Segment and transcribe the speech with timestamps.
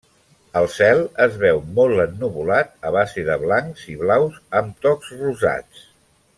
[0.61, 5.89] El cel es veu molt ennuvolat a base de blancs i blaus amb tocs rosats.